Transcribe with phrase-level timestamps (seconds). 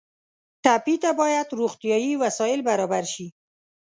[0.63, 3.27] ټپي ته باید روغتیایي وسایل برابر شي.